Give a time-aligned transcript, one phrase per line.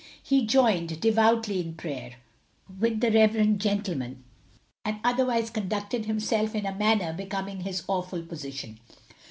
[0.23, 2.15] He joined devoutly in prayer
[2.79, 3.59] with the rev.
[3.59, 4.23] gentleman,
[4.83, 8.79] and otherwise conducted himself in a manner becoming his awful position.